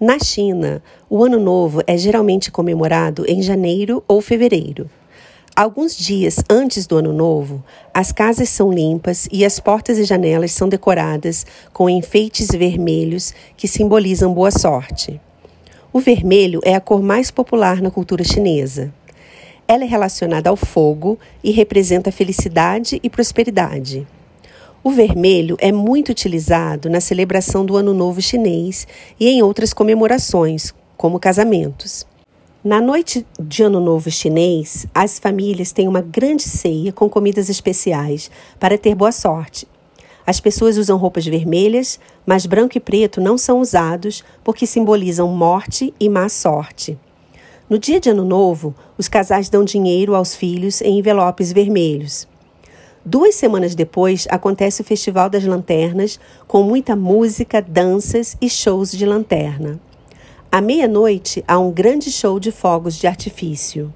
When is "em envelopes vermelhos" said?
50.82-52.28